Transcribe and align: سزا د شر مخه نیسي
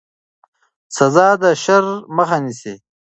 سزا 0.97 1.29
د 1.41 1.43
شر 1.63 1.85
مخه 2.17 2.37
نیسي 2.43 2.73